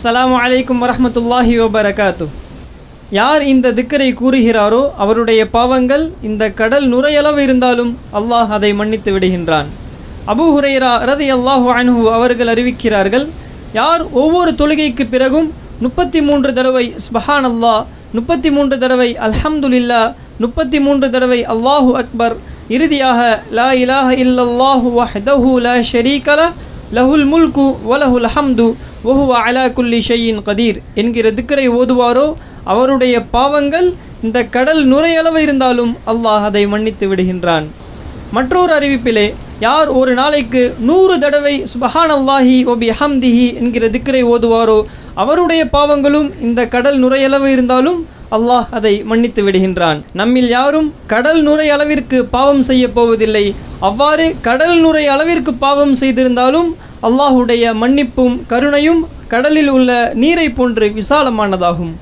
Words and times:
அஸ்லாம் 0.00 0.34
அலைக்கும் 0.42 0.78
வரமத்துல்லாஹி 0.82 1.54
வபரகாத்து. 1.62 2.26
யார் 3.18 3.42
இந்த 3.52 3.72
திக்கரை 3.78 4.06
கூறுகிறாரோ 4.20 4.80
அவருடைய 5.02 5.40
பாவங்கள் 5.56 6.04
இந்த 6.28 6.42
கடல் 6.60 6.86
நுரையளவு 6.92 7.40
இருந்தாலும் 7.46 7.90
அல்லாஹ் 8.18 8.52
அதை 8.56 8.70
மன்னித்து 8.78 9.10
விடுகின்றான். 9.14 9.68
அபு 10.32 10.46
ஹுரைரா 10.54 10.92
ரதி 11.10 11.28
அல்லாஹு 11.36 11.68
அனுஹு 11.78 12.02
அவர்கள் 12.16 12.52
அறிவிக்கிறார்கள் 12.54 13.26
யார் 13.78 14.02
ஒவ்வொரு 14.22 14.50
தொழுகைக்கு 14.60 15.06
பிறகும் 15.14 15.48
முப்பத்தி 15.84 16.20
மூன்று 16.28 16.52
தடவை 16.58 16.86
ஸ்பஹான் 17.06 17.48
அல்லா 17.52 17.76
முப்பத்தி 18.18 18.50
மூன்று 18.56 18.78
தடவை 18.84 19.10
அல்ஹம்துலில்லா 19.28 20.02
முப்பத்தி 20.44 20.80
மூன்று 20.86 21.08
தடவை 21.16 21.40
அல்லாஹு 21.54 21.90
அக்பர் 22.02 22.36
இறுதியாக 22.76 23.20
லா 23.60 23.70
இலாஹ 23.84 24.08
இல்லல்லாஹு 24.26 24.98
வஹ்தஹு 25.00 25.50
லா 25.66 25.74
ஷரீகல 25.92 26.52
லஹுல் 26.98 27.26
முல்கு 27.32 27.66
வலஹுல் 27.90 28.30
ஹம்து 28.36 28.68
வஹுவ 29.08 29.34
அலா 29.48 29.62
குல்லி 29.76 29.98
ஷையின் 30.06 30.40
கதீர் 30.46 30.78
என்கிற 31.00 31.26
திக்கரை 31.36 31.66
ஓதுவாரோ 31.76 32.24
அவருடைய 32.72 33.14
பாவங்கள் 33.34 33.86
இந்த 34.26 34.38
கடல் 34.54 34.82
நுரையளவு 34.90 35.40
இருந்தாலும் 35.46 35.92
அல்லாஹ் 36.12 36.44
அதை 36.48 36.62
மன்னித்து 36.72 37.06
விடுகின்றான். 37.10 37.66
மற்றொரு 38.36 38.72
அறிவிப்பிலே 38.78 39.24
யார் 39.66 39.88
ஒரு 40.00 40.12
நாளைக்கு 40.18 40.62
நூறு 40.88 41.14
தடவை 41.22 41.54
சுபஹான் 41.72 42.12
அல்லாஹி 42.16 42.58
ஒபி 42.72 42.88
ஹம்திஹி 43.00 43.46
என்கிற 43.60 43.88
திக்கரை 43.94 44.22
ஓதுவாரோ 44.34 44.78
அவருடைய 45.22 45.62
பாவங்களும் 45.76 46.28
இந்த 46.48 46.60
கடல் 46.74 46.98
நுரையளவு 47.04 47.48
இருந்தாலும் 47.56 47.98
அல்லாஹ் 48.36 48.68
அதை 48.78 48.94
மன்னித்து 49.10 49.40
விடுகின்றான். 49.46 49.98
நம்மில் 50.20 50.50
யாரும் 50.56 50.88
கடல் 51.14 51.40
நுரை 51.48 51.66
அளவிற்கு 51.76 52.18
பாவம் 52.36 52.62
செய்ய 52.68 52.84
போவதில்லை. 52.98 53.44
அவ்வாறு 53.88 54.28
கடல் 54.48 54.76
நுரை 54.84 55.04
அளவிற்கு 55.14 55.52
பாவம் 55.64 55.94
செய்திருந்தாலும் 56.02 56.70
அல்லாஹுடைய 57.06 57.64
மன்னிப்பும் 57.82 58.34
கருணையும் 58.48 59.00
கடலில் 59.28 59.68
உள்ள 59.68 59.90
நீரை 60.14 60.48
போன்று 60.50 60.86
விசாலமானதாகும். 60.98 61.92